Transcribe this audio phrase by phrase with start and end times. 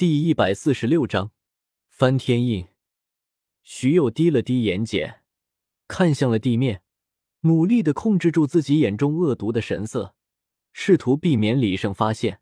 [0.00, 1.30] 第一百四十六章
[1.90, 2.68] 翻天印。
[3.62, 5.20] 徐佑低了低眼睑，
[5.88, 6.82] 看向了地面，
[7.40, 10.14] 努力的控制住自己眼中恶毒的神色，
[10.72, 12.40] 试图避免李胜发现。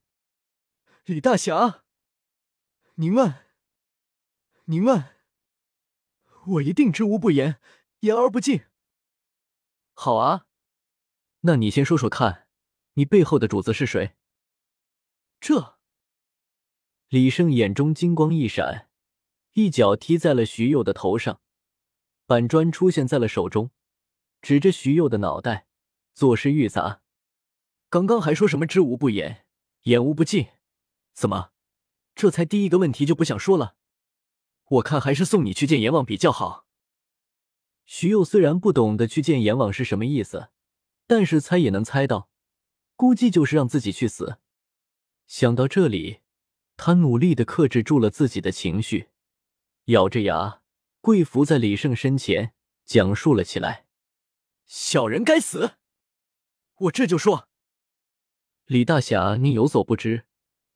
[1.05, 1.83] 李大侠，
[2.95, 3.35] 您问，
[4.67, 5.17] 您问，
[6.47, 7.61] 我一定知无不言，
[8.03, 8.67] 言而不尽。
[9.95, 10.47] 好啊，
[11.41, 12.47] 那你先说说看，
[12.93, 14.15] 你背后的主子是谁？
[15.41, 15.78] 这。
[17.09, 18.91] 李胜眼中金光一闪，
[19.55, 21.41] 一脚踢在了徐佑的头上，
[22.27, 23.71] 板砖出现在了手中，
[24.43, 25.69] 指着徐佑的脑袋，
[26.13, 27.01] 作势欲砸。
[27.89, 29.47] 刚刚还说什么知无不言，
[29.85, 30.49] 言无不尽，
[31.15, 31.53] 怎么，
[32.15, 33.77] 这才第一个问题就不想说了？
[34.73, 36.67] 我看还是送你去见阎王比较好。
[37.87, 40.51] 徐佑虽然不懂得去见阎王是什么意思，
[41.07, 42.29] 但是猜也能猜到，
[42.97, 44.41] 估计就是让自己去死。
[45.27, 46.21] 想到这里。
[46.79, 49.09] 他努力的克制住了自己的情绪，
[49.87, 50.63] 咬着牙
[51.01, 52.55] 跪伏在李胜身前，
[52.85, 53.85] 讲述了起来
[54.65, 55.73] ：“小人该死！
[56.77, 57.49] 我这就说，
[58.67, 60.27] 李大侠，您有所不知，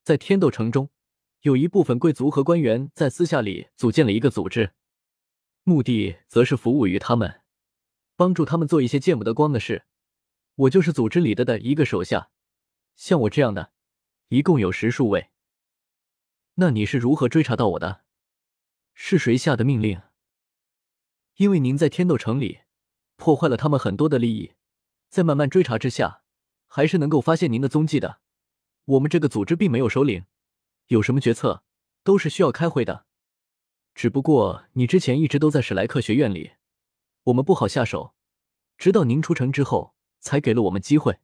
[0.03, 0.91] 在天斗城中，
[1.43, 4.75] 有一部分贵族和官员在私下里组建了一个组织，
[5.63, 7.43] 目的则是服务于他们，
[8.17, 9.85] 帮助他们做一些见不得光的事。
[10.57, 12.31] 我就是组织里的的一个手下，
[12.97, 13.73] 像我这样的，
[14.29, 15.29] 一共有十数位。”
[16.57, 18.05] 那你是如何追查到我的？
[18.93, 20.03] 是谁下的命令？
[21.37, 22.61] 因为您在天斗城里
[23.17, 24.53] 破坏了他们很多的利益，
[25.09, 26.25] 在慢慢追查之下，
[26.67, 28.21] 还是能够发现您的踪迹的。
[28.85, 30.27] 我们这个组织并没有首领，
[30.89, 31.65] 有什么决策
[32.05, 33.07] 都是需要开会的。
[33.95, 36.53] 只不过你之前一直都在史莱克学院里，
[37.25, 38.15] 我们不好下手，
[38.77, 41.21] 直到您出城之后，才给了我们机会。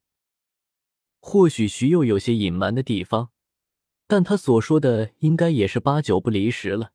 [1.20, 3.30] 或许徐佑有些隐瞒的地方。
[4.08, 6.92] 但他所说的应该也是八九不离十了。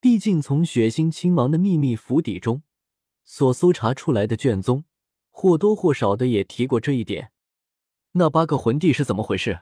[0.00, 2.62] 毕竟从血腥亲王的秘密府邸中
[3.22, 4.84] 所搜查出来的卷宗，
[5.30, 7.32] 或多或少的也提过这一点。
[8.12, 9.60] 那八个魂帝是怎么回事？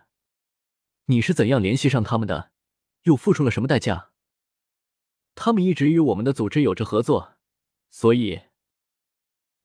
[1.06, 2.53] 你是怎样联系上他们的？
[3.03, 4.10] 又付出了什么代价？
[5.34, 7.34] 他们一直与我们的组织有着合作，
[7.91, 8.43] 所以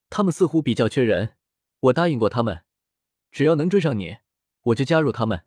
[0.09, 1.37] 他们似乎比较缺人。
[1.81, 2.63] 我答应过他们，
[3.29, 4.17] 只要能追上你，
[4.63, 5.45] 我就加入他们。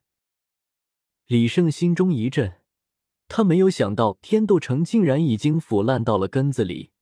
[1.27, 2.61] 李胜心中一震，
[3.27, 6.93] 他没有想到天斗城竟然已经腐烂到了根子里。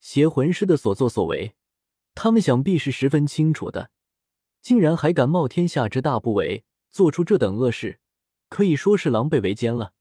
[0.00, 1.54] 邪魂师的所作所为，
[2.14, 3.90] 他们想必是十分清楚的，
[4.60, 8.00] 竟然还敢冒天下之大不韪，做出这等恶事，
[8.50, 9.94] 可以说是狼狈为奸了。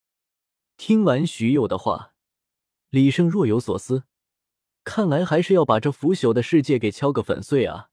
[0.75, 2.16] 听完徐佑的话，
[2.90, 4.03] 李胜若有所思，
[4.84, 7.91] 看来还是要把这腐朽的世界给敲个粉碎啊！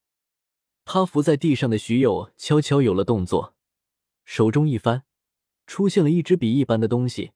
[0.84, 3.54] 趴伏在地上的徐佑悄悄有了动作，
[4.25, 5.04] 手中一翻。
[5.66, 7.32] 出现了一支笔一般的东西，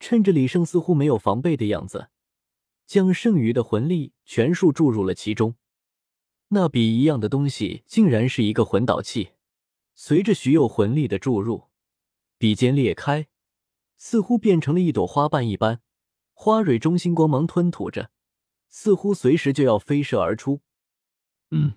[0.00, 2.08] 趁着李胜似乎没有防备的样子，
[2.86, 5.54] 将剩余的魂力全数注入了其中。
[6.48, 9.30] 那笔一样的东西竟然是一个魂导器。
[9.94, 11.68] 随着徐佑魂力的注入，
[12.38, 13.28] 笔尖裂开，
[13.96, 15.80] 似乎变成了一朵花瓣一般，
[16.32, 18.10] 花蕊中心光芒吞吐着，
[18.68, 20.60] 似乎随时就要飞射而出。
[21.50, 21.74] 嗯，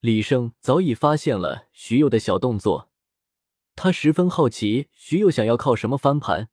[0.00, 2.90] 李胜早已发现了徐佑的小动作。
[3.76, 6.48] 他十分好奇徐佑想要靠什么翻盘，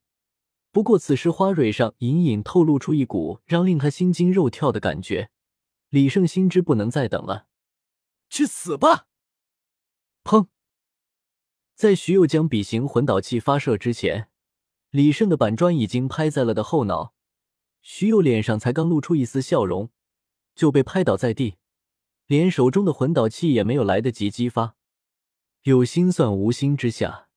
[0.70, 5.30] 不过此时花蕊上隐隐透露出一股让令他心惊肉跳的感觉。
[5.88, 7.46] 李胜心知不能再等了，
[8.30, 9.06] 去死吧！
[10.24, 10.46] 砰！
[11.74, 14.28] 在徐佑将笔形魂导器发射之前，
[14.90, 17.14] 李胜的板砖已经拍在了的后脑。
[17.82, 19.90] 徐佑脸上才刚露出一丝笑容，
[20.54, 21.56] 就被拍倒在地，
[22.26, 24.76] 连手中的魂导器也没有来得及激发。
[25.62, 27.28] 有心算无心之下，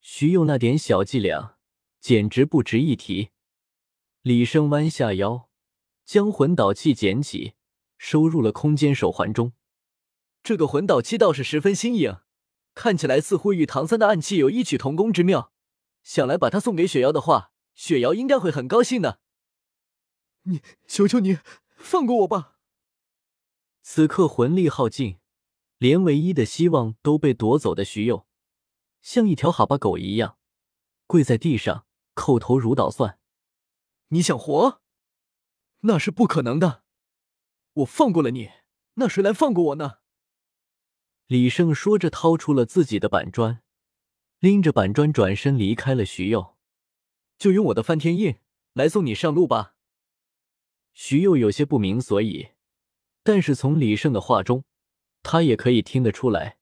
[0.00, 1.58] 徐佑那点小伎俩
[2.00, 3.28] 简直不值一提。
[4.22, 5.50] 李生弯下腰，
[6.06, 7.52] 将魂导器捡起，
[7.98, 9.52] 收入了空间手环中。
[10.42, 12.16] 这个魂导器倒是十分新颖，
[12.74, 15.52] 看起来似乎与唐三的暗器有异曲同工之妙。
[16.02, 19.20] 想来把它送给雪瑶的话，雪瑶应该会很高兴的。
[20.44, 21.40] 你，求求你
[21.76, 22.56] 放过我吧！
[23.82, 25.18] 此刻魂力耗尽。
[25.78, 28.26] 连唯一的希望都被夺走的徐佑，
[29.02, 30.38] 像一条哈巴狗一样
[31.06, 33.18] 跪在地上，叩头如捣蒜。
[34.08, 34.80] 你想活？
[35.80, 36.82] 那是不可能的。
[37.74, 38.50] 我放过了你，
[38.94, 39.98] 那谁来放过我呢？
[41.26, 43.62] 李胜说着，掏出了自己的板砖，
[44.38, 46.56] 拎着板砖转身离开了徐佑。
[47.36, 48.36] 就用我的翻天印
[48.72, 49.74] 来送你上路吧。
[50.94, 52.52] 徐佑有些不明所以，
[53.22, 54.64] 但是从李胜的话中。
[55.28, 56.56] 他也可以听得出来，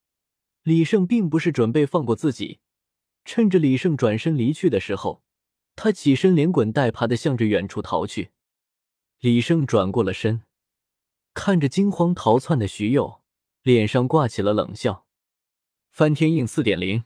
[0.63, 2.61] 李胜并不是准备放过自己，
[3.23, 5.23] 趁着李胜转身离去的时候，
[5.77, 8.31] 他起身连滚带爬的向着远处逃去。
[9.21, 10.45] 李胜转过了身，
[11.35, 13.21] 看着惊慌逃窜的徐佑，
[13.61, 15.05] 脸上挂起了冷笑。
[15.91, 17.05] 翻天印四点零。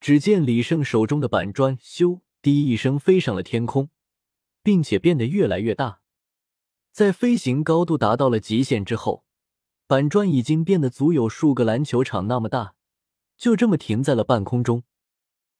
[0.00, 3.88] 只见李胜手中的板砖“咻”滴一声飞上了天空，
[4.64, 6.00] 并且变得越来越大。
[6.90, 9.24] 在飞行高度达到了极限之后，
[9.86, 12.74] 板砖已经变得足有数个篮球场那么大，
[13.36, 14.84] 就这么停在了半空中。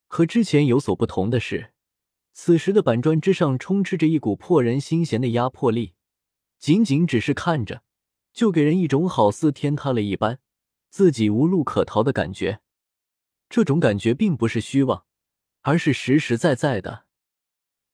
[0.07, 1.73] 和之前有所不同的是，
[2.33, 5.93] 此时的板砖之上充斥着一股破人心弦的压迫力，
[6.59, 7.83] 仅仅只是看着，
[8.33, 10.39] 就给人一种好似天塌了一般，
[10.89, 12.61] 自己无路可逃的感觉。
[13.51, 15.05] 这种感觉并不是虚妄，
[15.61, 17.05] 而是实实在在的。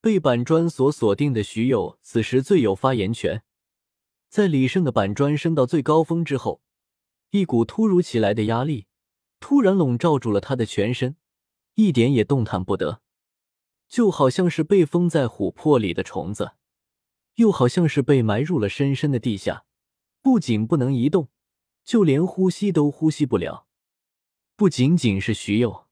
[0.00, 3.42] 被板砖所锁定的徐佑，此时最有发言权。
[4.30, 6.62] 在李胜的板砖升到最高峰之后，
[7.30, 8.86] 一股突如其来的压力
[9.40, 11.16] 突然笼罩住了他的全身，
[11.74, 13.02] 一点也动弹不得，
[13.88, 16.52] 就好像是被封在琥珀里的虫子，
[17.34, 19.64] 又好像是被埋入了深深的地下，
[20.22, 21.28] 不仅不能移动，
[21.84, 23.66] 就连呼吸都呼吸不了。
[24.54, 25.88] 不仅仅是徐佑，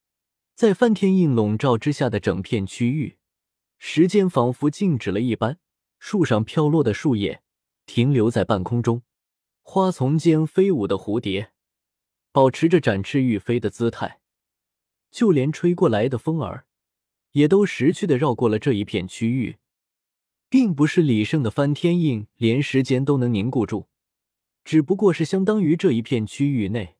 [0.54, 3.16] 在翻天印笼罩之下的整片区域。
[3.78, 5.58] 时间仿佛静止了一般，
[5.98, 7.42] 树上飘落的树叶
[7.88, 9.02] 停留在半空中，
[9.62, 11.52] 花丛间飞舞的蝴蝶
[12.30, 14.20] 保持着展翅欲飞的姿态，
[15.10, 16.66] 就连吹过来的风儿
[17.32, 19.56] 也都识趣的绕过了这一片区域。
[20.50, 23.88] 并不是李胜的翻天印连时间都能凝固住，
[24.64, 26.96] 只不过是相当于这一片区域内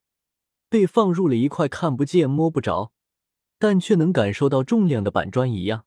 [0.71, 2.93] 被放入了一块看不见摸不着，
[3.59, 5.85] 但却能感受到重量的板砖一样。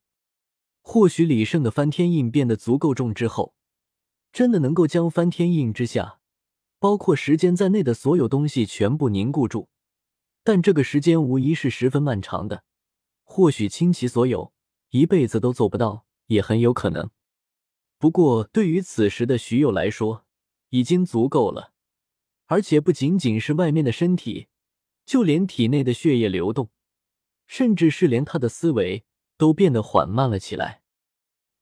[0.81, 3.55] 或许李胜的翻天印变得足够重之后，
[4.31, 6.19] 真的能够将翻天印之下，
[6.79, 9.69] 包括时间在内的所有东西全部凝固住。
[10.43, 12.63] 但这个时间无疑是十分漫长的，
[13.23, 14.53] 或许倾其所有，
[14.89, 17.09] 一辈子都做不到，也很有可能。
[17.97, 20.25] 不过对于此时的徐佑来说，
[20.69, 21.73] 已经足够了。
[22.47, 24.47] 而且不仅仅是外面的身体，
[25.05, 26.69] 就连体内的血液流动，
[27.47, 29.05] 甚至是连他的思维。
[29.37, 30.80] 都变得缓慢了起来，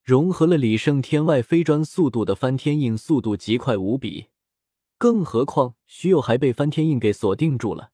[0.03, 4.29] 融合了李胜天外飞砖速度的翻天印速度极快无比，
[4.97, 7.91] 更何况徐友还被翻天印给锁定住了。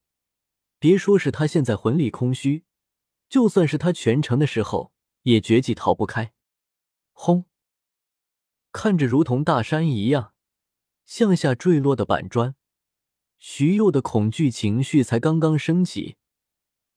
[0.79, 2.63] 别说是他现在魂力空虚，
[3.27, 4.93] 就算是他全程的时候，
[5.23, 6.33] 也绝技逃不开。
[7.11, 7.45] 轰！
[8.71, 10.33] 看着如同大山一样
[11.05, 12.55] 向下坠落的板砖，
[13.39, 16.17] 徐佑的恐惧情绪才刚刚升起，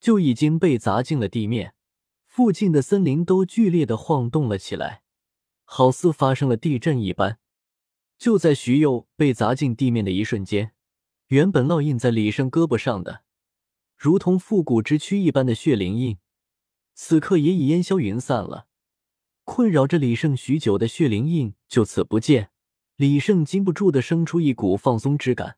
[0.00, 1.75] 就已经被砸进了地面。
[2.28, 5.02] 附近的森林都剧烈的晃动了起来，
[5.64, 7.40] 好似发生了地震一般。
[8.16, 10.72] 就在徐佑被砸进地面的一瞬间，
[11.28, 13.22] 原本烙印在李胜胳膊上的，
[13.96, 16.19] 如同复古之躯一般的血灵印，
[16.94, 18.69] 此刻也已烟消云散了。
[19.44, 22.50] 困扰着李胜许久的血灵印就此不见，
[22.96, 25.56] 李胜禁不住的生出一股放松之感，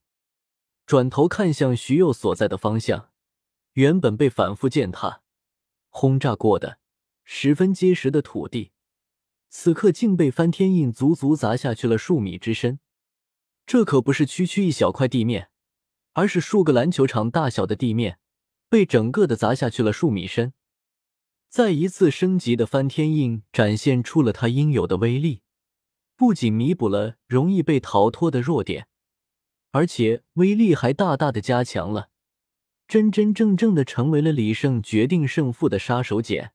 [0.87, 3.11] 转头看向徐佑所在的方向，
[3.73, 5.23] 原本被反复践踏。
[5.91, 6.79] 轰炸过的
[7.25, 8.73] 十分结实的土地，
[9.49, 12.81] 此刻竟被翻天印足足砸下去了数米之深。
[13.67, 15.51] 这可不是区区一小块地面，
[16.13, 18.19] 而是数个篮球场大小的地面，
[18.69, 20.55] 被整个的砸下去了数米深。
[21.49, 25.43] 再一次升级的翻天印展现出了它应有的威力，
[26.17, 28.87] 不仅弥补了容易被逃脱的弱点，
[29.73, 32.10] 而且威力还大大的加强了。
[32.91, 36.51] 真真正正的成为了李胜决定胜负的杀手锏。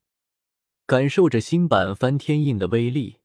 [0.85, 3.19] 感受着新版翻天印的威力，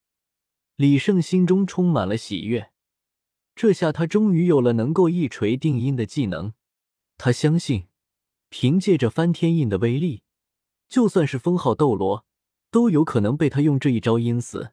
[0.77, 2.71] 李胜心中充满了喜悦。
[3.57, 6.53] 这下他终于有了能够一锤定音的技能。
[7.19, 7.89] 他相信，
[8.49, 10.23] 凭借着翻天印的威力，
[10.89, 12.25] 就算是封号斗罗，
[12.71, 14.71] 都有可能被他用这一招阴死。